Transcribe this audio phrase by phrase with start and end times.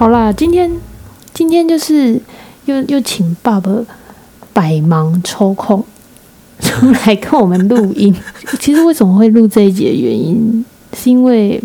[0.00, 0.80] 好啦，今天
[1.34, 2.18] 今天就是
[2.64, 3.70] 又又请爸爸
[4.54, 5.84] 百忙抽空
[6.58, 8.16] 出来跟我们录音。
[8.58, 10.64] 其实为什么会录这一集的原因，
[10.96, 11.62] 是因为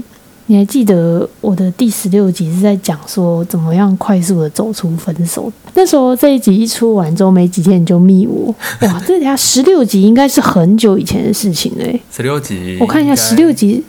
[0.47, 5.49] 你还记得我的第十六集是在讲说怎么样快速的走出分手。
[5.73, 8.53] 那时候这一集一出完之后没几天你就密我，
[8.85, 13.81] 哇，这下十六集应该是很久以前的事情嘞、十六集，我看一下十六，集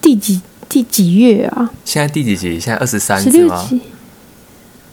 [0.00, 1.70] 第几第几月啊？
[1.84, 2.60] 现在第几集？
[2.60, 3.18] 现在二十三？
[3.22, 3.30] 集，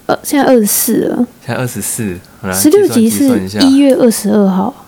[0.06, 1.28] 呃，现在二十四了。
[1.46, 2.18] 现在二十四，
[2.54, 4.86] 十六集是一月二十二号，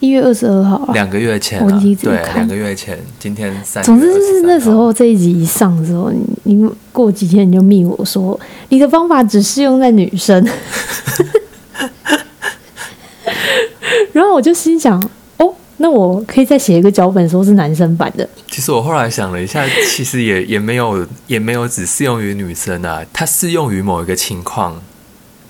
[0.00, 0.92] 一月二十二号啊。
[0.92, 3.84] 两个月前、啊，我已经对，看两个月前，今天三。
[3.84, 8.38] 总之就是那时候这一集一上的时候，你你过几天你就密我说
[8.70, 10.42] 你的方法只适用在女生，
[14.12, 15.10] 然后我就心想，哦，
[15.78, 18.28] 那我可以再写一个脚本，说是男生版的。
[18.48, 24.80] 其实我后来想了一下， 其实也也没有也没有只适用于女生啊，它适用于某一个情况，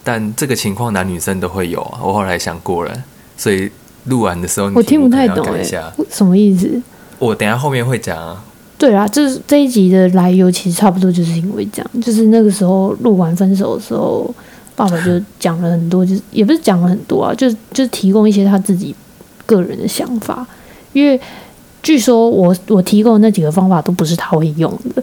[0.02, 2.00] 但这个情况男女生都会有啊。
[2.02, 3.05] 我后来想过了，
[3.36, 3.70] 所以
[4.05, 5.62] 录完的时候你我听不太懂哎。
[6.11, 6.83] 什么意思？
[7.19, 8.42] 我等下后面会讲啊。
[8.77, 14.34] 对啊，就是这一集的来由其实差不多就是因为这样，就是那个时候录完分手的时候，
[14.75, 18.95] 爸爸就讲了很多，就是也不是讲了很多啊，就是就是提供一些他自己
[19.47, 20.47] 个人的想法，
[20.92, 21.20] 因为
[21.83, 25.03] 据说我我提供的那几个方法都不是他会用的，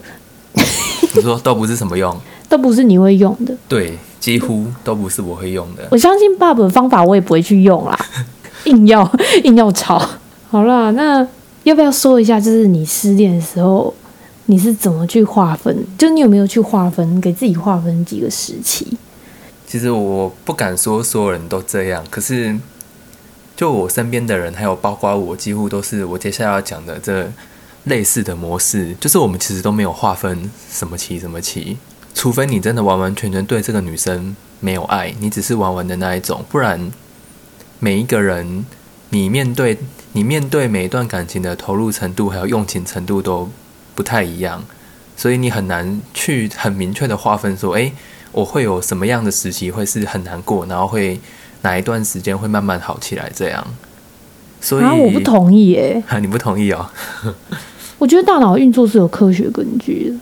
[1.14, 2.14] 你说都不是什么用，
[2.48, 3.54] 都不是你会用的。
[3.68, 5.86] 对，几乎都不是我会用的。
[5.90, 7.98] 我相信爸爸的方法我也不会去用啦，
[8.64, 9.10] 硬要
[9.44, 10.00] 硬要吵。
[10.50, 11.26] 好啦，那
[11.62, 13.94] 要不要说一下，就是你失恋的时候，
[14.46, 15.84] 你是怎么去划分？
[15.96, 18.86] 就你有没有去划分，给自己划分几个时期？
[19.66, 22.54] 其实我不敢说所有人都这样，可是
[23.62, 27.30] 就我身边的人，还有包括我，几乎都是我接下来要讲的这
[27.84, 28.92] 类似的模式。
[29.00, 31.76] 就是我们其实都没有划分什么期什么期，
[32.12, 36.90] 除非你真的完完全全对这个女生没有爱，你只是玩玩的那一种，不然
[37.78, 38.66] 每一个人
[39.10, 39.78] 你面对
[40.10, 43.48] 你面对每一段感情的投入程度还有用情程度都
[43.94, 44.64] 不太一样，
[45.16, 47.92] 所以你很难去很明确的划分说，诶，
[48.32, 51.20] 我会有什么样的时期会是很难过，然后会
[51.62, 53.66] 哪一段时间会慢慢好起来这样。
[54.60, 56.86] 所以啊，我不同意耶、啊， 你不同意哦？
[57.98, 60.16] 我觉得大脑运作是有科学根据的，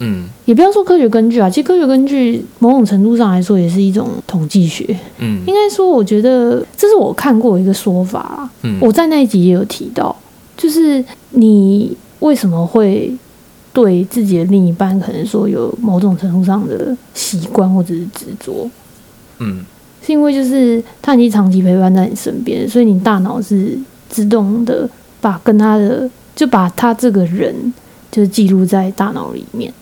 [0.00, 0.28] 嗯。
[0.44, 4.84] 也不要说科学根据啊，其实科学根据某种程度上来说也是一种统计学。
[5.18, 5.42] 嗯。
[5.46, 10.14] 应该说，我觉得这是我看过一个说法啦，嗯，我在那一集也有提到，
[10.56, 13.14] 就是你为什么会
[13.72, 18.68] 对自己的另一半可能说有某种程度上的习惯或者是执着，
[19.38, 19.64] 嗯
[20.04, 23.78] 是因为就是他已经长期陪伴在你身边，所以你大脑是
[24.08, 24.88] 自动的
[25.20, 27.54] 把跟他的就把他这个人
[28.10, 29.72] 就是记录在大脑里面。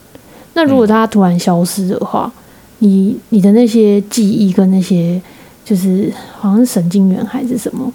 [0.54, 2.32] 那如果他突然消失的话，
[2.78, 5.20] 你你的那些记忆跟那些
[5.64, 7.92] 就是好像是神经元还是什么，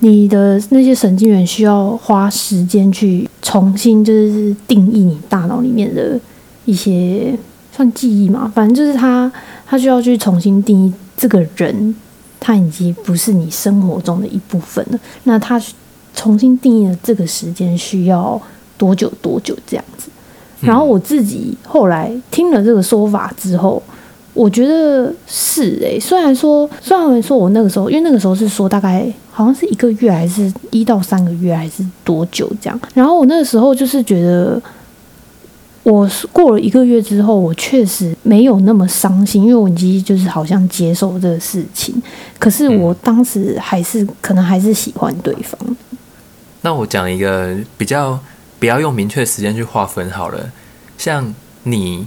[0.00, 6.18] 你的那些神经元需要花时间去重新就是定义你大脑里面的
[6.64, 7.36] 一些
[7.72, 9.30] 算记忆嘛，反正就是他
[9.64, 11.94] 他需要去重新定义这个人，
[12.40, 14.98] 他已经不是你生活中的一部分了。
[15.24, 15.60] 那他
[16.14, 18.40] 重新定义了这个时间需要
[18.76, 20.08] 多久多久这样子？
[20.60, 23.82] 然后我自己后来听了这个说法之后，
[24.32, 34.60] 我觉得是诶、虽然说虽然说我那个时候，因为那个时候是说大概好像是一个月还是一到三个月还是多久这样，然后我那个时候就是觉得。
[35.84, 41.94] 我过了一个月之后，我确实没有那么伤心，因为我已经就是好像接受这个事情。
[42.38, 45.58] 可是我当时还是可能还是喜欢对方。
[46.62, 48.18] 那我讲一个比较
[48.58, 50.50] 不要用明确时间去划分好了，
[50.96, 51.34] 像
[51.64, 52.06] 你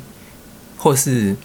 [0.76, 1.36] 或是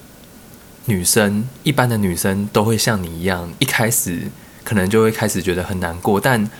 [0.86, 4.20] 女生，一般的女生都会像你一样，一开始
[4.64, 6.50] 可能就会开始觉得很难过，但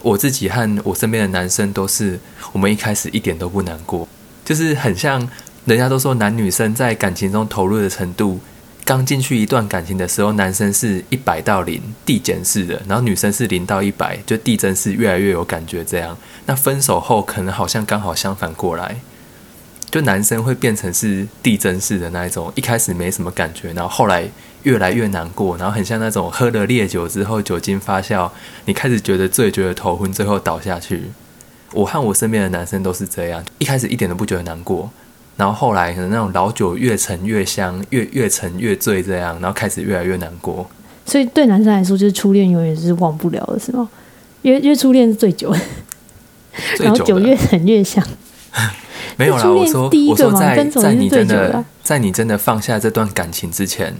[0.00, 2.18] 我自己和我身边的男生都是，
[2.52, 4.08] 我们一开始一点都不难过，
[4.44, 5.28] 就是很像
[5.64, 8.40] 人家都说男女生在感情中投入的程度。
[8.84, 16.18] 刚进去一段感情的时候，男生是一百到零递减式的，然后女生是零到一百，就递增式，越来越有感觉这样。
[16.46, 18.96] 那分手后可能好像刚好相反过来，
[19.88, 24.28] 就男生会变成是递增式的那一种，一开始没什么感觉，然后后来
[24.64, 28.28] 越来越难过，然后很像那种喝了烈酒之后酒精发酵，
[28.64, 31.04] 你开始觉得醉，觉得头昏，最后倒下去。
[31.72, 34.90] 我和我身边的男生都是这样，一开始一点都不觉得难过。
[35.36, 40.68] 然后后来可能那种老酒越陈越香，越越陈越醉这样，然后开始越来越难过。
[41.06, 43.88] 所以对男生来说，就是初恋永远是忘不了的，是吗？
[44.42, 45.60] 因为因为初恋是最久的，
[46.80, 48.06] 然后酒越陈越香。
[49.16, 53.94] 没有啦，我说第一个我说在在你真的在你真的放下这段感情之前，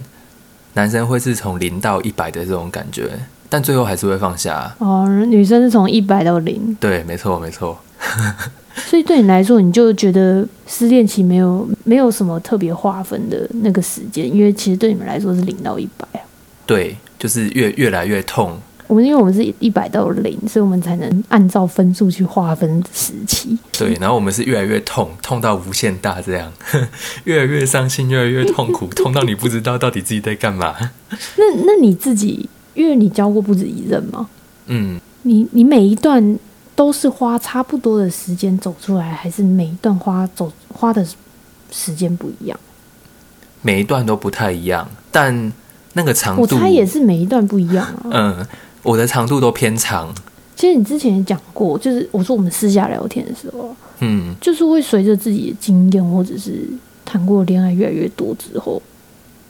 [0.73, 3.09] 男生会是从零到一百的这种感觉，
[3.53, 4.75] 但最后还是会放下。
[4.79, 7.77] 哦，女生是从一百到零，对，没错，没错。
[8.75, 16.25] 所以对你来说，你就觉得失恋期没有没有什么特别划分的那个时间，因为其实对你们来说是零到一百啊。
[16.65, 18.57] 对，就是越越来越痛。
[18.87, 23.55] 我们因为我们是一百到零，所以我们才能按照分数去划分时期。
[23.71, 26.51] 对，然后我们是越来越痛，痛到无限大，这样
[27.25, 30.75] 越来越伤心，越来越痛苦，痛到你不知道到底自己在干嘛。
[31.37, 34.27] 那那你自己，因为你教过不止一任嘛，
[34.67, 36.39] 嗯，你你每一段
[36.75, 41.05] 都是花差不多的时间走出来，还是每一段花走花的
[41.71, 42.59] 时间不一样？
[43.61, 45.53] 每一段都不太一样，但
[45.93, 48.09] 那个长度，我猜也是每一段不一样啊。
[48.11, 48.47] 嗯，
[48.81, 50.13] 我的长度都偏长。
[50.55, 56.67] 其实你之前也讲过，就是我说我们私下聊天的时候，嗯，就是会随着自己的经验或者是
[57.05, 58.81] 谈过的恋爱越来越多之后，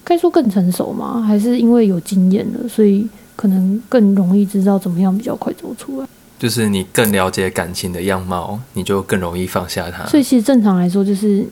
[0.03, 1.21] 该说更成熟吗？
[1.21, 6.07] 还是因为有经验了，所以可能更容易知道怎么样比较快走出来？
[6.39, 10.05] 就是你更了解感情的样貌，你就更容易放下它。
[10.05, 11.45] 所以其实正常来说，就是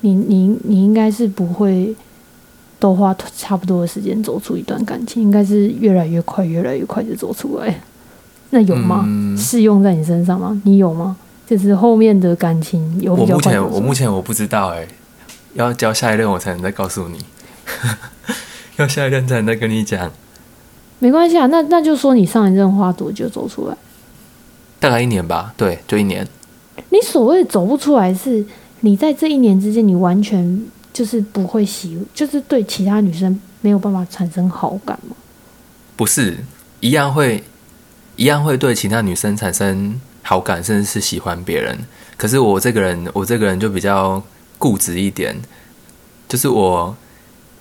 [0.00, 1.94] 你你你应该是不会
[2.80, 7.80] 都花差不多的时间走出一段感情，应该是越来越快，越来越快就走出来。
[8.50, 9.04] 那有吗？
[9.06, 10.60] 嗯适用在你身上吗？
[10.64, 11.16] 你有吗？
[11.46, 14.88] 就是后面的感情有比我目前我目前我不知道哎、
[15.52, 17.18] 要交下一任我才能再告诉你，
[18.76, 20.10] 要下一任才能再跟你讲，
[20.98, 23.76] 没关系啊，那那就说你上一任花多久走出来？
[24.80, 26.26] 大概一年吧，对，就一年。
[26.90, 28.44] 你所谓走不出来，是
[28.80, 30.62] 你在这一年之间，你完全
[30.92, 35.16] 就是不会喜，就是对其他女生没有办法产生好感吗？
[35.96, 36.36] 不是
[36.80, 37.42] 一样会
[38.16, 41.78] 一样会对其他女生产生好感，甚至是喜欢别人。
[42.16, 44.22] 可是我这个人，我这个人就比较
[44.58, 45.36] 固执一点，
[46.28, 46.96] 就是我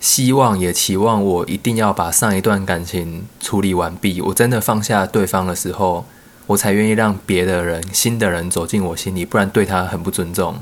[0.04, 4.20] 希望也期望我一定要把上一段感情处理完毕。
[4.20, 6.06] 我真的放下对方的时候，
[6.46, 10.58] 我才愿意让别的人、新的人走进我心里，不然对他很不尊重。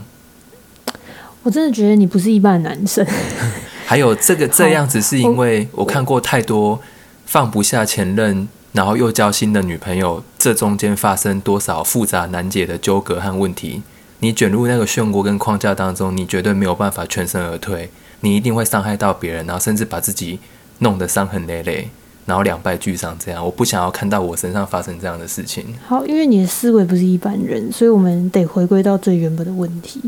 [1.42, 3.04] 我真的觉得你不是一般的男生。
[3.88, 6.80] 还有这个这样子，是因为我看过太多
[7.26, 13.82] 放不下前任，然后又交新的女朋友，这中间发生多少复杂难解的纠葛和问题。
[14.20, 17.90] 你卷入那个漩涡跟框架当中，你绝对没有办法全身而退，
[18.22, 20.40] 你一定会伤害到别人，然后甚至把自己
[20.80, 21.90] 弄得伤痕累累，
[22.26, 23.16] 然后两败俱伤。
[23.20, 25.66] 这样，我不想要看到我身上发生这样的事情。
[25.88, 30.02] 好，因为你的思维不是一般人，所以我们得回归到最原本的问题。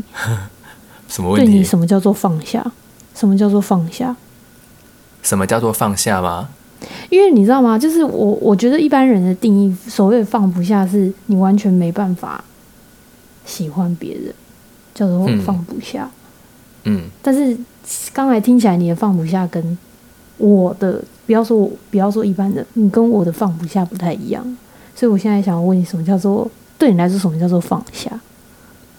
[1.08, 1.46] 什么问题？
[1.46, 2.64] 对你什么叫做放下？
[3.14, 4.16] 什么叫做放下？
[5.22, 6.48] 什么叫做放下吗？
[7.08, 7.78] 因为你知道吗？
[7.78, 12.44] 就是我，我觉得一般人的定义，所谓的放不下，是你完全没办法
[13.46, 14.34] 喜欢别人，
[14.94, 16.10] 叫做嗯放不下。
[16.10, 16.23] 嗯，
[17.22, 17.56] 但是
[18.12, 19.78] 刚才听起来，你的放不下跟
[20.38, 24.44] 我的，不要说我，不要说一般的，你跟我的放不下不太一样。
[24.94, 28.10] 所以我现在想要问你，什么叫做对你来说，什么叫做放下？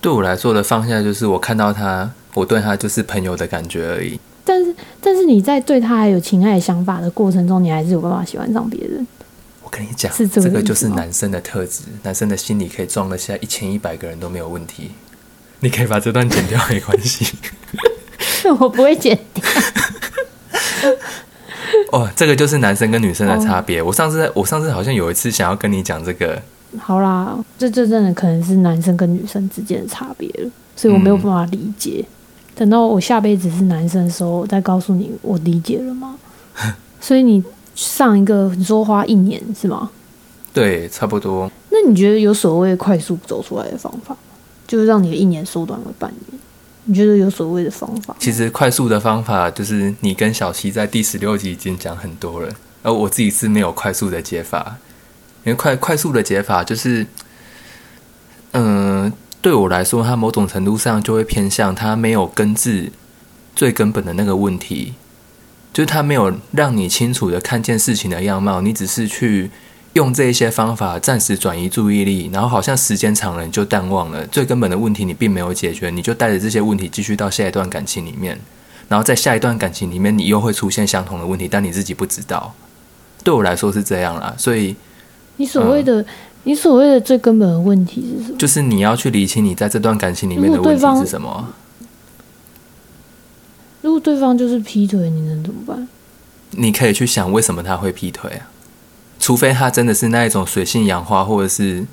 [0.01, 4.19] 对我来说的放下，就是我看到他，我对他就是朋友的感觉而已。
[4.43, 9.07] 但是，但是你在对他还有情爱想法的过程中，你还是有办法喜欢上别人。
[9.63, 14.91] 我跟你讲，是这个就是男生的特质，男生的心里可以装得下一千一百个人都没有问题。
[15.61, 17.25] 你可以把这段剪掉，没关系。
[18.51, 19.43] 我不会剪掉。
[21.91, 23.81] 哦，这个就是男生跟女生的差别。
[23.81, 26.41] 我上次我上次好像有一次想要跟你讲这个，
[26.79, 32.05] 好啦，这这真的可能是男生跟女生之间的差别了，所以我没有办法理解。
[32.53, 36.15] 等到我下辈子是男生的时候，我再告诉你我理解了吗？
[37.01, 37.43] 所以你
[37.75, 39.89] 上一个你说花一年是吗？
[40.53, 41.51] 对，差不多。
[41.69, 44.17] 那你觉得有所谓快速走出来的方法吗，
[44.65, 46.39] 就是让你的一年缩短为半年？
[46.85, 48.15] 你觉得有所谓的方法？
[48.19, 52.49] 其实快速的方法就是你跟小七在第十六集已经讲很多了，
[52.83, 54.77] 而我自己是没有快速的解法，
[55.43, 57.07] 因为快快速的解法就是，
[58.51, 59.11] 嗯、
[59.41, 62.91] 对我来说，它某种程度上就会偏向它没有根治
[63.55, 64.93] 最根本的那个问题，
[65.73, 69.49] 就是它没有让你清楚的看见事情的样貌，你只是去
[69.95, 78.37] 用这一些方法暂时转移注意力，然后好像时间长了你就淡忘了最根本的问题，你并没有解决，你就带着这些问题继续到下一段感情里面，
[78.89, 82.53] 然后在下一段感情里面，你又会出现相同的问题，但你自己不知道。
[83.23, 84.75] 对我来说是这样啦，所以
[85.37, 86.05] 你所谓的、
[86.43, 88.37] 你所谓的最根本的问题是什么？
[88.37, 91.53] 就是你要去理清你在这段感情里面的问题是什么。
[93.81, 95.87] 如果对方就是劈腿，你能怎么办？
[96.51, 98.51] 你可以去想为什么他会劈腿啊？
[99.25, 101.83] 除非他真的是那一种水性杨花，或者是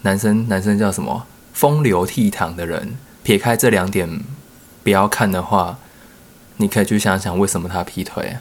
[0.00, 4.08] 男生男生叫什么风流倜傥的人，撇开这两点
[4.82, 5.76] 不要看的话，
[6.56, 8.40] 你可以去想想为什么他劈腿啊。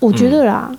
[0.00, 0.76] 我觉得啦，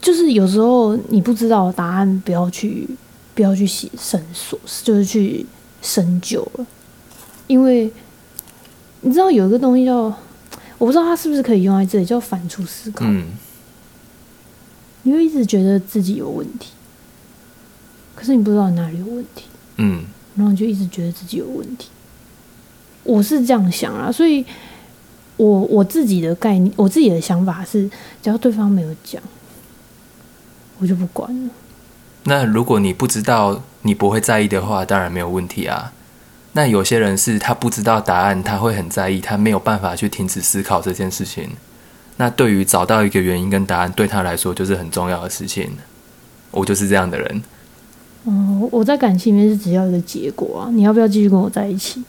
[0.00, 2.88] 就是有时候你不知道答案，不要去
[3.34, 5.44] 不要去细深索，就是去
[5.82, 6.64] 深究了，
[7.48, 7.92] 因为
[9.02, 10.10] 你知道有一个东西叫，
[10.78, 13.04] 我不知道它是不是可以用在这里，叫反刍思考。
[13.06, 13.26] 嗯
[15.02, 16.72] 你会一直觉得自己有问题，
[18.16, 19.44] 可是你不知道哪里有问题，
[19.76, 20.04] 嗯
[20.34, 21.88] 然后你就一直觉得自己有问题。
[23.04, 24.44] 我是这样想啊，所以
[25.36, 27.88] 我我自己的概念，我自己的想法是，
[28.20, 29.22] 只要对方没有讲，
[30.78, 31.50] 我就不管了。
[32.24, 35.92] 那如果你不知道，你不会在意的话，当然没有问题啊。
[36.56, 41.50] 那有些人是他不知道答案，他会很在意，他没有办法去停止思考这件事情。
[42.16, 45.70] 那对于找到一个原因跟答案，对他来说就是很重要的事情。
[46.50, 47.42] 我就是这样的人。
[48.24, 52.02] 嗯，我在感情里面是只要一个结果啊，你要不要继续跟我在一起？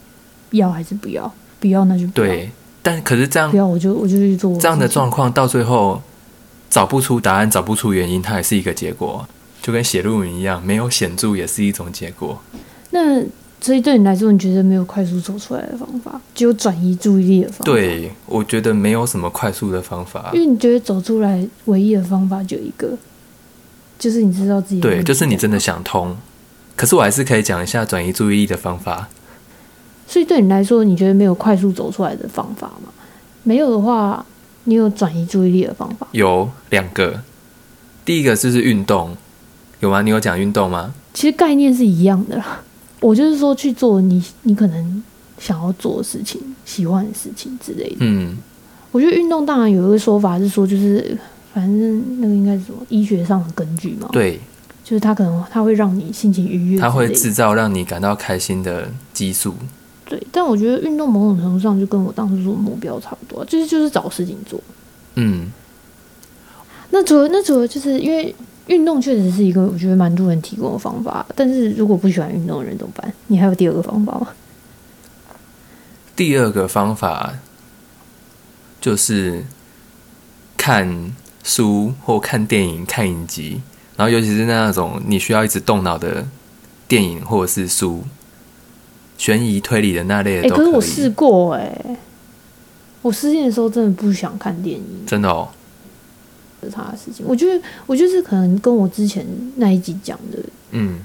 [0.51, 1.29] 要还是不要？
[1.59, 2.49] 不要那就不要，对，
[2.81, 6.01] 但可是这样不要我就我就去做这样的状况到最后
[6.69, 9.27] 找不出答案，找不出原因，它也是一个结果，
[9.61, 12.41] 就跟写论文一样，没有显著也是一种结果。
[12.91, 13.21] 那
[13.59, 20.39] 所以对你来说，你觉得没有快速走出来的方法，只有转移注意力的方法。，对，我觉得没有什么快速的方法因。
[20.39, 22.97] 为你觉得走出来唯一的方法就一个，
[23.99, 25.59] 就是你知道自己对，就是你真的。
[25.59, 26.15] 想通。
[26.75, 29.09] 可是我还是可以讲一下转移注意力的方法。
[30.05, 32.93] 所以对你来说，你觉得没有快速走出来的方法吗？
[33.41, 34.23] 没有的话，
[34.65, 36.07] 你有转移注意力的方法？
[36.11, 37.21] 有两个，
[38.05, 39.17] 第一个就是运动，
[39.79, 40.03] 有吗？
[40.03, 40.93] 你有讲运动吗？
[41.13, 42.61] 其实概念是一样的啦。
[42.99, 45.03] 我就是说去做你你可能
[45.37, 47.97] 想要做的事情、喜欢的事情之类的。
[47.99, 48.37] 嗯，
[48.91, 51.17] 我觉得运动当然有一个说法是说，就是
[51.53, 54.39] 反正那个应该是什么医学上的根据嘛，，对，
[54.83, 59.53] 就是它可能它会让你心情愉悦它会制造让你感到开心的激素。
[60.05, 60.21] 对。
[60.31, 64.59] 但我觉得运动某种程度上就跟我当初说的目标差不多，就是就是找事情做。
[65.15, 65.51] 嗯，
[66.91, 68.33] 那除了那除了就是因为
[68.67, 73.13] 运动确实是一个我觉得蛮多人提供的方法，但是如果不喜欢运动的人怎么办？
[73.27, 74.27] 你还有第二个方法吗？
[76.15, 77.33] 第二个方法
[78.81, 79.45] 就是
[80.57, 83.61] 看书或看电影、看影集，
[83.95, 86.27] 然后尤其是那种你需要一直动脑的
[86.87, 88.03] 电影或者是书，
[89.17, 90.65] 悬疑推理的那类哎、的都可以。
[90.65, 91.97] 可是我试过哎、
[93.01, 95.66] 我失恋的时候真的不想看电影，真的哦，是
[96.71, 97.25] 他的事情。
[97.27, 99.25] 我觉得，我觉得是可能跟我之前
[99.57, 100.39] 那一集讲的，
[100.71, 100.99] 嗯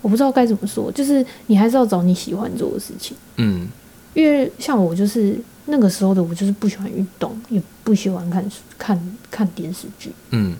[0.00, 3.16] 我不知道该怎么说，就是你还是要找你喜欢做的事情。
[3.36, 3.68] 嗯
[4.14, 8.44] 因为像我就是那个时候的我，就是不喜欢运动，也不喜欢看
[8.78, 10.54] 看看电视剧，嗯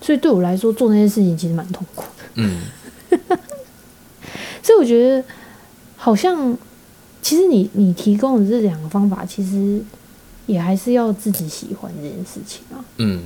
[0.00, 2.24] 所以对我来说做那些事情其实蛮痛苦的。
[2.36, 2.60] 嗯，
[4.62, 5.22] 所以我觉得
[5.96, 6.56] 好像，
[7.20, 9.82] 其实你你提供的这两个方法，其实
[10.50, 12.84] 也还是要自己喜欢这件事情啊。
[12.98, 13.22] 嗯。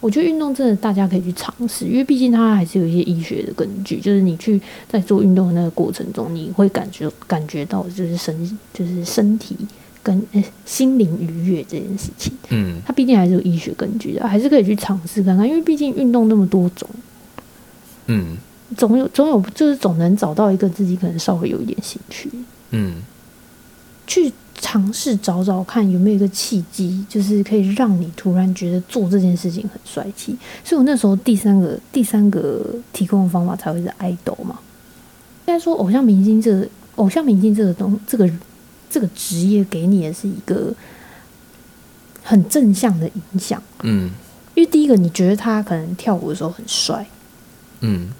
[0.00, 9.56] 我觉得运动真的大家可以去尝试，因为毕竟它还是有一些医学的根据，就是你去在做运动的那个过程中，你会感觉感觉到就是身就是身体
[10.02, 12.82] 跟、呃心灵愉悦这件事情，嗯。
[12.84, 16.88] 它毕竟还是有医学根据的，还是可以去尝试看看，因为毕竟运动那么多种，
[18.06, 18.36] 嗯。
[18.76, 22.28] 总有总有就是总能找到一个自己可能稍微有一点兴趣，
[22.70, 22.96] 嗯。
[24.04, 30.36] 去尝试找找看有没有一个契机，就是可以让你突然觉得做这件事情很帅气。
[30.64, 34.58] 所以我那时候第三个第三个提供的方法才会是爱豆嘛。
[35.46, 38.30] 应该说，偶像明星这个偶像明星这个东这个
[38.88, 40.72] 这个职业给你的是一个
[42.22, 44.10] 很正向的影响，嗯。
[44.54, 47.06] 因为第一个你觉得他可能跳舞的时候很帅，
[47.80, 48.10] 嗯。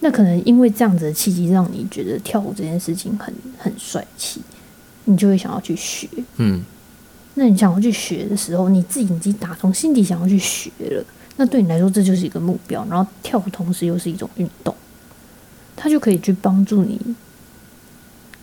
[0.00, 4.42] 那可能因为这样子的契机，让你觉得跳舞这件事情很很帅气，
[5.06, 6.06] 你就会想要去学。
[6.36, 6.62] 嗯
[7.38, 11.04] 那你想要去学的时候，你自己已经打从心底想要去学了，
[11.36, 12.82] 那对你来说这就是一个目标。
[12.88, 14.74] 然后跳舞同时又是一种运动，
[15.76, 16.98] 它就可以去帮助你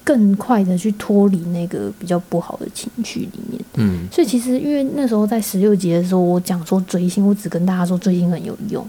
[0.03, 3.59] 更快的去脱离那个比较不好的情绪里面。
[3.77, 8.87] 嗯所以其实因为那时候在十六节的时候，我讲说追星，我只跟大家说追星很有用，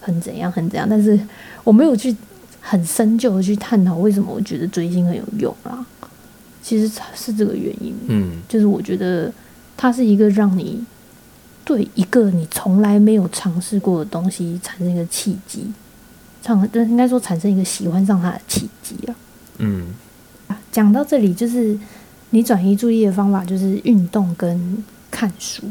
[0.00, 1.16] 很怎样很怎样，但是
[1.62, 2.16] 我没有去
[2.60, 5.86] 很深究的去探讨为什么我觉得追星很有用啦。
[6.68, 9.32] 其实是这个原因，嗯就是我觉得
[9.74, 10.84] 它是一个让你
[11.64, 15.72] 对一个你从来没有尝试过的东西产生一个契机，
[16.42, 19.14] 产应该说产生一个喜欢上它的契机啊。
[19.56, 19.94] 嗯
[20.70, 21.78] 讲到这里，就是
[22.28, 25.62] 你转移注意的方法就是运动跟看书。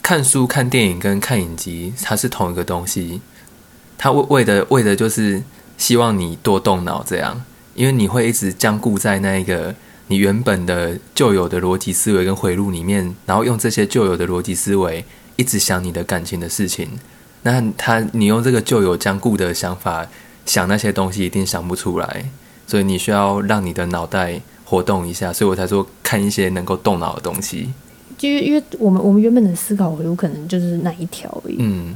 [0.00, 3.20] 看书、看电影跟看影集，它是同一个东西。
[3.98, 5.42] 它为为的为的就是
[5.76, 7.42] 希望你多动脑，这样，
[7.74, 9.74] 因为你会一直僵固在那一个
[10.08, 15.04] 你原本的旧有的逻辑思维跟回路里面，然后用这些旧有的逻辑思维
[15.36, 16.88] 一直想你的感情的事情。
[17.42, 20.06] 那他，你用这个旧有僵固的想法
[20.46, 22.30] 想那些东西，一定想不出来。
[22.66, 27.68] 所以你需要让你的脑袋活动一下，所以我才说看一些能够动脑的东西。
[28.16, 31.56] 就因为我们我们原本的思考回路可能就是那一条而已。
[31.58, 31.94] 嗯，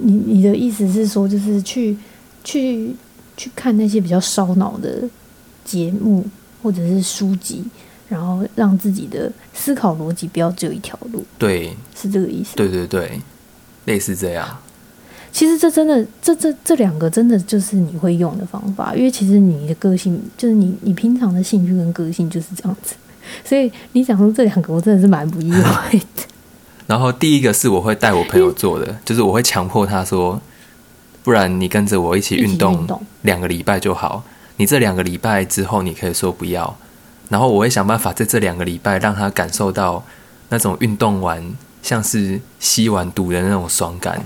[0.00, 1.96] 你你的意思是说，就是去
[2.44, 2.94] 去
[3.36, 5.08] 去看那些比较烧脑的
[5.64, 6.26] 节目
[6.66, 7.64] 或者是书籍，
[8.08, 11.24] 然后让自己的思考逻辑不要只有一条路。
[11.38, 12.56] 对，是这个意思。
[12.56, 13.20] 对对对，
[13.84, 14.58] 类似这样。
[15.30, 22.96] 其实这真的，这这这两个真的就是你会用的方法，因为其实你的个性就是你你平常的兴趣跟个性就是这样子，
[23.46, 26.24] 所以你想说这两个，我真的是蛮不意外的。
[26.88, 30.40] 然后第一个是我会带我朋友做的，就是我会强迫他说，
[31.22, 32.84] 不然你跟着我一起运动
[33.22, 34.24] 两个礼拜就好。
[34.56, 36.76] 你这两个礼拜之后，你可以说不要。
[37.28, 40.04] 然后我会想办法在这两个礼拜让他感受到
[40.48, 44.24] 那种运动完像是吸完毒的那种爽感。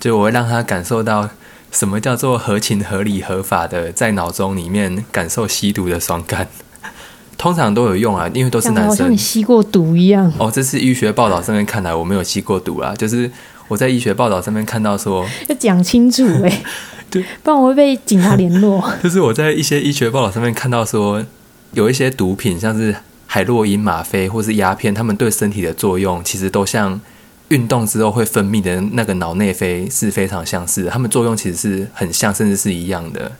[0.00, 1.28] 就我会让他感受到
[1.70, 6.48] 什么叫做合情合理合法的，在脑中里面感受吸毒的爽感，
[7.36, 8.96] 通常都有用啊，因为都是男生。
[8.96, 10.32] 像你吸过毒一样。
[10.38, 13.30] 哦，这是医学报道上面看来我没有吸过毒啊，就是
[13.68, 16.62] 我在医学报道上面看到说 要讲清楚哎，
[17.10, 18.82] 对，不然我会被警察联络。
[19.02, 21.24] 就是我在一些医学报道上面看到说，
[21.72, 22.94] 有一些毒品，像是
[23.26, 27.00] 海洛因、吗啡或是鸦片，他们对身体的作用其实都像。
[27.48, 33.32] 运动之后会分泌的那个脑内啡是非常相似的，它们作用其实是很像，甚至是一样的。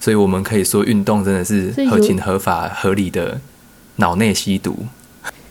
[0.00, 3.40] 所以我们可以说，运动真的是合情合法、合理的
[3.98, 4.76] 脑内吸毒。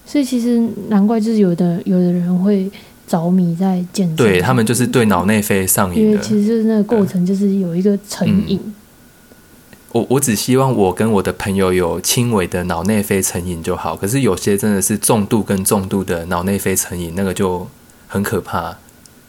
[0.05, 2.69] 所以其实难怪，就是有的有的人会
[3.07, 6.01] 着迷在健身，对他们就是对脑内啡上瘾。
[6.01, 8.59] 因为其实就是那个过程就是有一个成瘾。
[9.91, 17.67] 我我只希望我跟我的朋友有轻微的脑内啡成瘾就好，可是有些真的是重度跟重度的脑内啡成瘾，那个就。
[18.07, 18.77] 很可怕，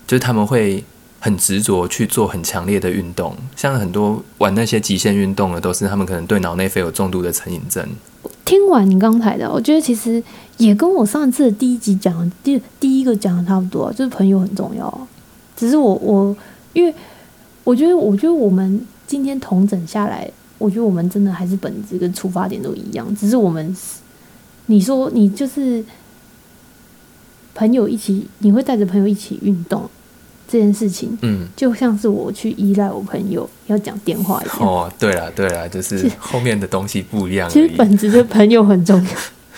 [0.06, 0.84] 就是他们会
[1.18, 7.88] 很执着去做很强烈的运动，像很多玩那些极限运动的，都是他们可能对脑内啡有重度的成瘾症。
[8.44, 10.22] 听完你刚才的，我觉得其实
[10.56, 15.08] 也跟我上次的第一集讲第第一个讲的差不多，就是朋友很重要。
[15.56, 16.36] 只是我我
[16.72, 16.94] 因为
[17.64, 23.76] 我觉得我觉得我们今天同整下来，我觉得我们真的还是本质跟出发点都一样，只是我们
[24.66, 25.84] 你说你就是。
[27.58, 29.88] 朋友一起，你会带着朋友一起运动
[30.46, 34.68] 这件事情，嗯，就像是我去依赖我朋友要讲电话一样。
[34.68, 37.48] 哦，对了，对了，就是后面的东西不一样。
[37.48, 39.10] 其实本质的朋友很重要，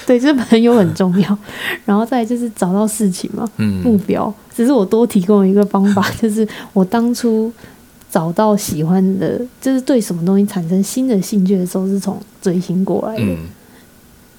[0.06, 1.38] 对，就是朋友很重要。
[1.84, 4.32] 然后再就是找到事情嘛，嗯，目标。
[4.54, 7.52] 只是我多提供一个方法，就是我当初
[8.10, 13.36] 找到喜欢的，就是对什么东西产生新的兴趣的时候，是从追星过来的。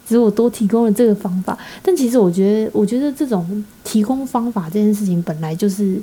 [0.07, 6.01] 只是我多提供了这个方法，但其实我觉得，我觉得这种提供方法这件事情本来就是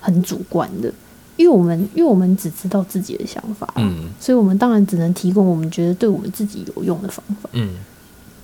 [0.00, 0.90] 很主观的，
[1.36, 7.70] 因为我们因为我们只知道自己的想法，嗯，所以我们当然只能提供我们觉得对我们自己有用的方法，嗯。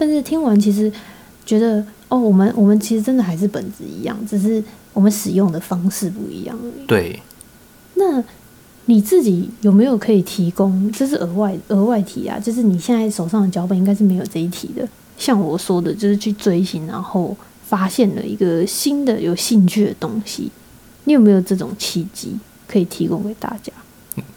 [0.01, 0.91] 但是听完，其实
[1.45, 6.87] 觉得哦，我们我们其实真的还是本质一样，只是我们使用的方式不一样而已。
[6.87, 7.21] 对。
[7.95, 8.25] 那。
[8.87, 10.91] 你自己有没有可以提供？
[10.91, 14.89] 这是额外额外题啊，就是你现在手上的脚本应该是没有这一题的。
[15.17, 20.51] 像我说的，就是去追星，然后发现了一个新的有兴趣的东西。
[21.05, 22.37] 你有没有这种契机
[22.67, 23.73] 可以提供给大家？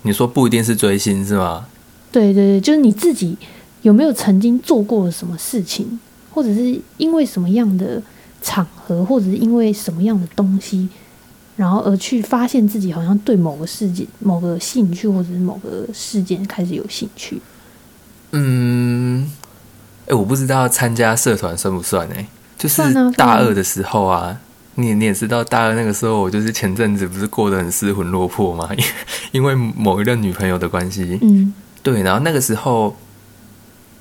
[0.03, 1.65] 你说不一定是追星是吗？
[2.11, 3.35] 对对对，就是你自己
[3.83, 5.99] 有没有曾经做过什么事情，
[6.31, 8.01] 或者是因为什么样的
[8.41, 10.89] 场合，或者是因为什么样的东西？
[11.55, 17.39] 然后而去发现自己好像对某个事件、某个兴趣或者是某个事件开始有兴趣。
[18.31, 19.29] 嗯，
[20.07, 22.07] 哎，我不知道参加社团算不算？
[22.09, 22.25] 哎，
[22.57, 24.35] 就是大二的时候啊，
[24.73, 28.83] 你你也知道，大二那个时候我就是前阵子不是过得很失魂落魄嘛，因
[29.33, 31.19] 因为某一任女朋友的关系。
[31.21, 32.95] 嗯，对，然后那个时候，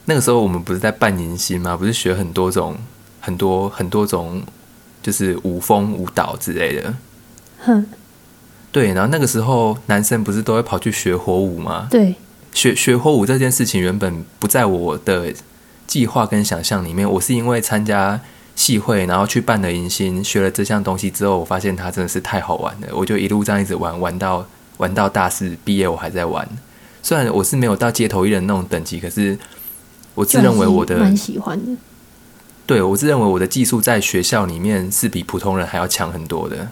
[0.05, 1.77] 那个时候我们不是在办迎新吗？
[1.77, 2.77] 不是学很多种、
[3.21, 4.43] 很多很多种，
[5.03, 6.95] 就是舞风舞蹈之类的。
[7.61, 7.87] 哼，
[8.73, 11.87] 对，然后那个时候男生不是都会跑去学火舞吗？
[11.91, 12.17] 对，
[12.53, 15.33] 学学火舞这件事情原本不在我的
[15.87, 17.09] 计划跟想象里面。
[17.09, 18.21] 我是因为参加
[18.57, 24.45] 戏会，然后去办了迎新，学了这项东西之后，我发现它真的是太好玩了，我就一路这样一直玩，玩到
[24.79, 26.49] 玩到大四毕业，我还在玩。
[27.03, 29.39] 虽然我是没有到街头艺人那种等级，可是
[30.15, 31.73] 我自认为我的蛮喜欢的。
[32.67, 36.69] 对我自认为我的技术在学校里面是比普通人还要强很多的。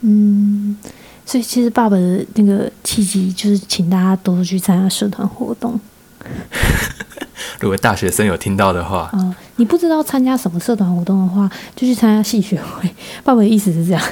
[0.00, 0.76] 嗯，
[1.24, 5.78] 所以其实爸爸的那个契机就是请大家多多去参加社团活动。
[7.60, 12.88] 如果大学生有听到的话，啊、你不知道参加什么社团活动的话，就去参加系学会。
[13.24, 14.02] 爸爸的意思是这样。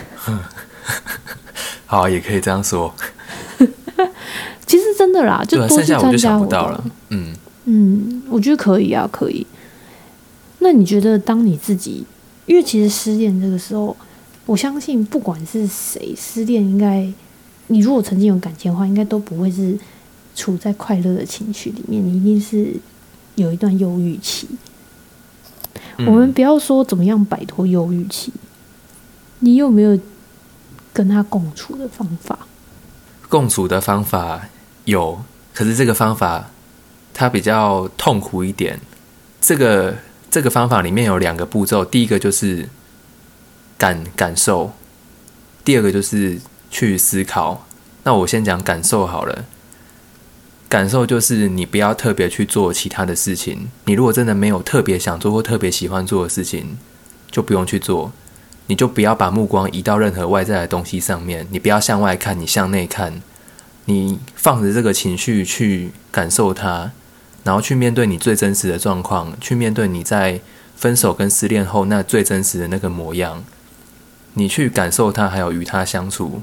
[1.87, 2.93] 好，也可以这样说。
[4.67, 6.85] 其实真的啦，就多去剩下我就参加活动想不到了。。
[7.11, 7.35] 嗯，
[7.67, 9.47] 嗯，我觉得可以啊，可以。
[10.61, 12.05] 那你觉得，当你自己，
[12.47, 13.97] 因为其实失恋这个时候，
[14.47, 17.07] 我相信不管是谁失恋，应该
[17.67, 19.79] 你如果曾经有感情的话，应该都不会是
[20.35, 22.75] 处在快乐的情绪里面，你一定是
[23.35, 24.49] 有一段忧郁期。
[25.99, 28.33] 嗯我们不要说怎么样摆脱忧郁期，
[29.39, 29.99] 你有没有
[30.93, 32.39] 跟他共处的方法？
[33.29, 34.49] 共处的方法
[34.85, 35.19] 有，
[35.55, 36.51] 可是这个方法
[37.17, 38.79] 它比较痛苦一点。
[39.41, 39.97] 这个
[40.31, 42.69] 这个方法里面有两个步骤，第一个就是
[43.79, 44.73] 感感受，
[45.65, 46.39] 第二个就是
[46.71, 47.67] 去思考。
[48.05, 49.47] 那我先讲感受好了。
[50.69, 53.71] 感受就是你不要特别去做其他的事情。
[53.87, 56.77] 你如果真的没有特别想做或特别喜欢做的事情，
[57.31, 58.13] 就不用去做。
[58.67, 63.23] 你就不要把目光移到任何外在的东西上面，你不要向外看，你向内看，
[63.85, 66.91] 你放着这个情绪去感受它，
[67.47, 70.41] 然后去面对你最真实的状况，去面对你在
[70.77, 73.45] 分手跟失恋后那最真实的那个模样，
[74.35, 76.43] 你去感受它，还有与它相处，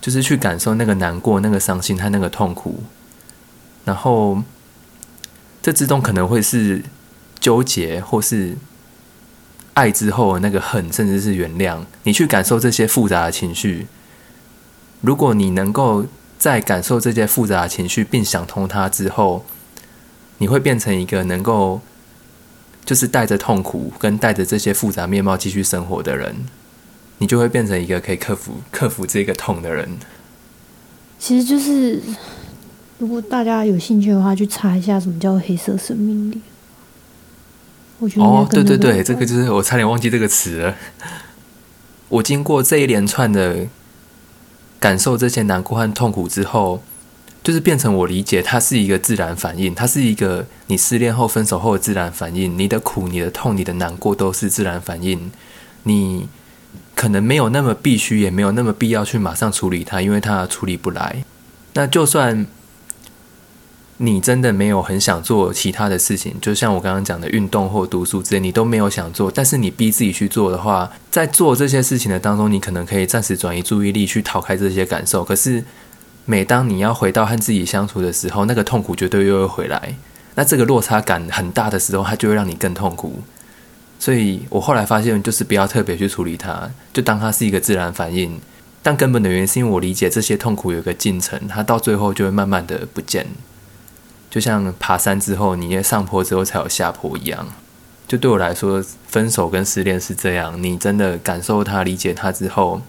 [0.00, 2.82] 就是去感受那个难过、那个伤心和那个痛苦，
[3.84, 4.42] 然后
[5.62, 6.82] 这之中可能会是
[7.38, 8.56] 纠结，或是。
[9.76, 13.88] 爱之后的那个恨，甚至是原谅，你去感受这些复杂的情绪。
[15.00, 16.06] 如果你能够
[16.38, 19.44] 在感受这些复杂的情绪并想通它之后，
[20.38, 21.80] 你会变成一个能够
[22.84, 26.34] 就是带着痛苦跟带着这些复杂面貌继续生活的人，
[27.18, 29.88] 你就会变成一个可以克服克服这个痛的人。
[31.18, 32.02] 其实就是，
[32.98, 36.40] 如果大家有兴趣的话，去查一下什么叫黑色生命力。
[38.00, 40.74] 我觉得哦，对对对，这个就是我差点忘记这个词了。
[42.10, 43.66] 我经过这一连串的
[44.78, 46.82] 感受这些难过和痛苦之后，
[47.44, 52.58] 就是变成我理解它是一个自然反应，它是一个你失恋后、分手后的自然反应。
[52.58, 55.30] 你的苦、你的痛、你的难过都是自然反应。
[55.82, 56.26] 你
[56.94, 61.22] 可能没有那么必须，也没有那么必要去马上处理它，因为它处理不来。
[61.74, 62.46] 那就算
[63.98, 75.22] 你真的没有很想做其他的事情，就像我刚刚讲的运动或读书之类，你都没有想做，但是你逼自己去做的话，在做这些事情的当中，你可能可以暂时转移注意力去逃开这些感受。
[75.22, 75.62] 可是，
[76.26, 79.94] 每当你要回到和自己相处的时候，那个痛苦绝对又会回来。
[80.34, 83.22] 那这个落差感很大的时候，它就会让你更痛苦。
[83.98, 88.40] 所以我后来发现，就是不要特别去处理它，就当它是一个自然反应。
[88.82, 93.26] 但根本的原因是因为我理解这些痛苦有个进程，它到最后就会慢慢的不见。
[94.30, 97.46] 就像爬山之后，你上坡之后才有下坡一样。
[98.06, 102.82] 就对我来说，分手跟失恋是这样，你真的感受它、理解它之后，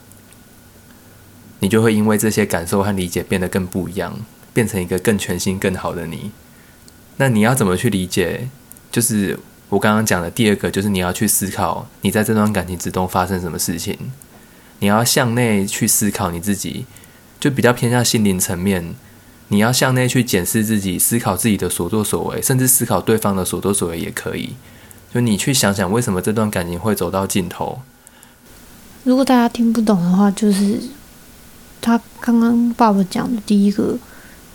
[1.59, 4.19] 你就会因为这些感受和理解变得更不一样，
[4.53, 6.31] 变成一个更全新、更好的你。
[7.17, 8.49] 那你要怎么去理解？
[8.91, 9.39] 就是
[9.69, 13.97] 我刚刚讲的第二个，就是你要去思考你在这段感情之中发生什么事情。
[14.79, 16.85] 你要向内去思考你自己，
[17.39, 18.93] 就比较偏向心灵层面。
[19.47, 24.55] 你要向内去检视自己，思考自己的所作所为，甚至思考对方的所作所为也可以。
[25.13, 27.81] 就你去想想，为什么这段感情会走到尽头？
[29.03, 30.81] 如果大家听不懂的话，就是
[31.85, 33.95] 他刚刚爸爸讲的第一个，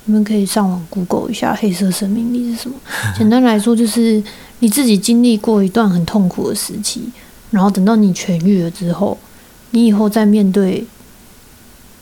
[0.06, 2.74] 你们可以上网 Google 一下黑色生命力是什么。
[3.16, 4.20] 简单来说，就是
[4.58, 7.08] 你自己经历过一段很痛苦的时期，
[7.52, 9.16] 然后等到你痊愈了之后，
[9.70, 10.84] 你以后再面对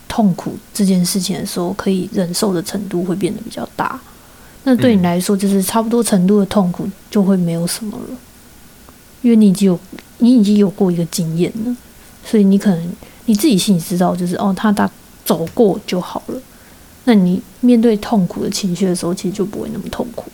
[0.09, 4.01] 痛苦这件事情的时候，可以忍受的程度会变得比较大。
[4.65, 8.17] 那对你来说，就是差不多程度的痛苦就会没有什么了，
[9.21, 9.79] 因为你已经有
[10.21, 11.77] 你已经有过一个经验了。
[12.25, 12.93] 所以你可能
[13.27, 14.91] 你自己心里知道，就是哦，他大
[15.29, 16.41] 走过就好了。
[17.05, 20.25] 那你面对痛苦的情绪的时候，其实就不会那么痛苦。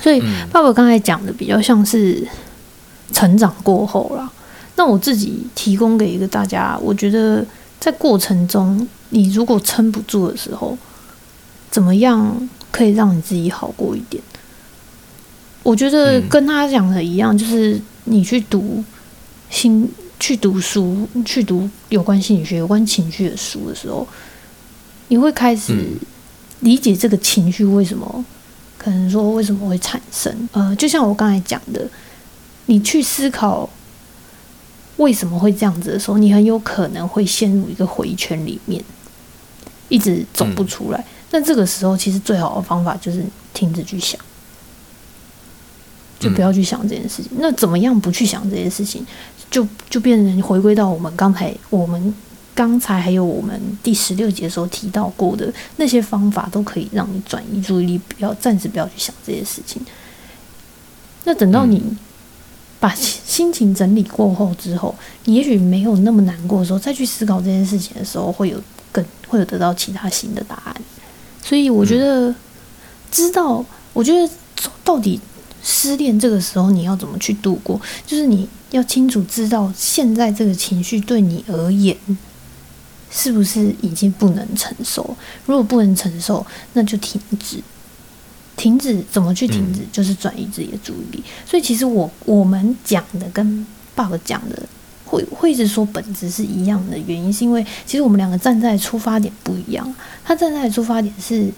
[0.00, 2.24] 所以嗯爸爸刚才讲的比较像是
[3.12, 4.30] 成长过后啦。
[4.76, 7.44] 那我自己提供给一个大家，我觉得
[7.80, 10.78] 在过程中，你如果撑不住的时候，
[11.68, 14.22] 怎么样可以让你自己好过一点？
[15.64, 18.84] 我觉得嗯跟他讲的一样，就是你去读
[19.50, 19.90] 心。
[20.20, 24.06] 去读书，去读有关心理学、有关情绪的书的时候，
[25.08, 26.00] 你会开始嗯
[26.60, 28.24] 理解这个情绪为什么，
[28.78, 30.48] 可能说为什么会产生。
[30.52, 31.86] 呃，就像我刚才讲的，
[32.66, 33.68] 你去思考
[34.96, 38.82] 为什么会这样子的时候，你很有可能会陷入一个回圈里面，
[39.88, 41.04] 一直走不出来。
[41.30, 43.22] 那这个时候，其实最好的方法就是
[43.52, 44.18] 停止去想，
[46.24, 47.30] 就不要去想这件事情。
[47.38, 49.04] 那怎么样不去想这件事情，
[49.50, 52.14] 就就变成回归到我们刚才我们
[52.54, 59.82] 刚才还有我们第十六节时候提到过的那些方法，都可以让你转移注意力，不要暂时不要去想这些事情。
[61.24, 61.82] 那等到你
[62.78, 68.60] 把心情整理过后之后，你也许没有那么难过的时候，再去思考这件事情的时候，会有
[68.92, 70.76] 更会有得到其他新的答案。
[71.42, 72.34] 所以我觉得，
[73.10, 74.30] 知道，我觉得
[74.84, 75.18] 到底
[75.64, 81.96] 失恋这个时候你要怎么去度过，就是你要清楚知道现在这个情绪对你而言
[83.10, 85.16] 是不是已经不能承受。
[85.46, 87.62] 如果不能承受，那就停止。
[88.56, 89.80] 停止怎么去停止？
[89.90, 91.24] 就是转移自己的注意力。
[91.44, 94.62] 所以其实我我们讲的跟爸爸讲的
[95.04, 99.92] 会会一直说本质是一样的原因，是因为其实我们两个站在出发点不一样。
[100.24, 101.50] 他站在出发点是，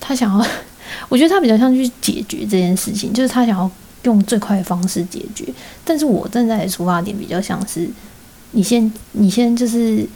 [0.00, 0.46] 他想要，
[1.08, 3.70] 我觉得他比较像去解决这件事情，就是他想要
[4.02, 5.46] 用最快的方式解决。
[5.84, 7.88] 但是我站在的出发点比较像是，
[8.52, 10.06] 你先你先就是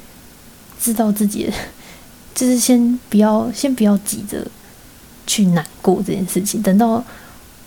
[0.81, 1.51] 知道自己，
[2.35, 4.47] 就是先不要先不要急着。
[5.29, 7.05] 去难过这件事情，等到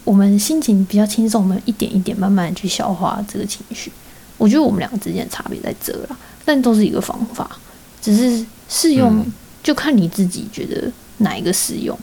[0.06, 3.91] 我们心情比较轻松，我们一点一点慢慢的去消化这个情绪。
[4.38, 7.60] 我觉得我们两个之间的差别在这了，但都是一个方法，
[8.02, 9.26] 只是适用
[9.62, 12.00] 就看你自己觉得哪一个适用。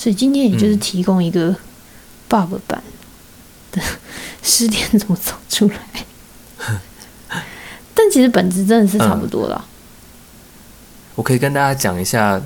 [0.00, 1.54] 所以今天也就是提供一个
[2.26, 2.82] bug 版
[3.70, 3.82] 的
[4.42, 6.06] 失恋怎么走出来，
[7.92, 9.62] 但其实本质真的是差不多了。
[11.16, 12.40] 我可以跟大家讲一下。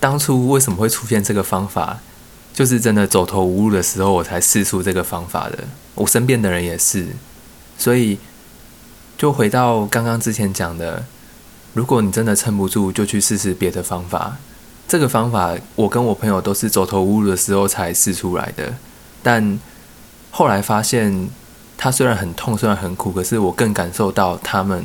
[0.00, 2.00] 当初为什么会出现这个方法？
[2.54, 5.58] 就是真的走投无路的时候，我才试出这个方法的。
[5.94, 7.06] 我身边的人也是，
[7.78, 8.18] 所以
[9.16, 11.04] 就回到刚刚之前讲的，
[11.74, 14.38] 如果你真的撑不住，就去试试别的方法。
[14.86, 18.74] 这个方法，我跟我朋友都是走投无路的时候才试出来的。
[19.22, 19.58] 但
[20.30, 21.28] 后来发现，
[21.76, 24.84] 它虽然很痛，虽然很苦，可是我更感受到他们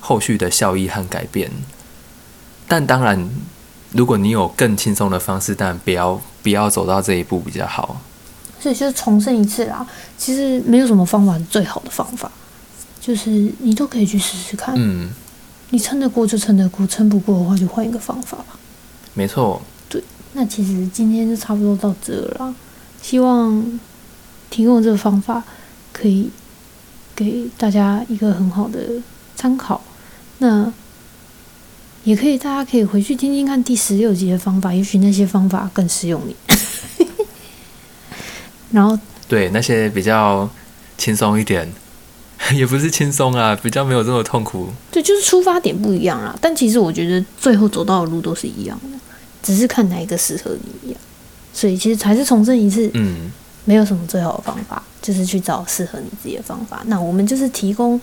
[0.00, 1.50] 后续的效益和改变。
[2.66, 3.28] 但当然。
[3.92, 7.98] 如果你有更轻松的方式，但不要不要走到这一步比较好。
[8.60, 9.86] 所以就是重申一次啦，
[10.18, 12.30] 其实没有什么方法是最好的方法，
[13.00, 14.74] 就是你都可以去试试看。
[14.76, 15.08] 嗯，
[15.70, 18.58] 你撑得过就撑得过，撑不过的话就换一个方法吧。
[19.16, 19.60] 没错。
[19.88, 20.00] 对，
[20.34, 22.54] 那其实今天就差不多到这了。
[23.02, 23.80] 希望
[24.48, 25.42] 提供这个方法
[25.92, 26.30] 可以
[27.16, 28.78] 给大家一个很好的
[29.34, 29.82] 参考。
[30.38, 30.72] 那。
[32.04, 36.36] 也可以，大家可以回去听听看第十六集的方法，也许那些方法更适用你。
[38.70, 40.48] 然后，对那些比较
[40.96, 41.68] 轻松一点，
[42.54, 44.68] 也不是轻松啊，比较没有这么痛苦。
[44.92, 46.32] 对，就是出发点不一样啦。
[46.40, 48.95] 但其实我觉得最后走到的路都是一样的，
[49.46, 51.00] 只是看哪一个适合你一样。
[51.54, 53.30] 所以其实还是重申一次，嗯，
[53.64, 56.82] 没有什么最好的方法，就是去找适合你自己的方法。
[56.86, 58.00] 那我们就是提供。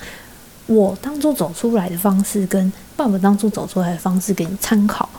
[0.66, 5.10] 我当初走出来的方式，跟爸爸当初走出来的方式给你参考。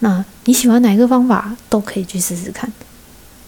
[0.00, 2.70] 那你喜欢哪一个方法，都可以去试试看。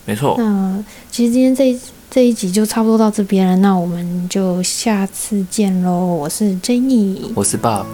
[0.06, 0.34] 没错。
[0.38, 1.78] 那其实今天这
[2.10, 6.06] 这一集就差不多到这边了，那我们就下次见喽。
[6.06, 7.86] 我是 Jenny，我是爸。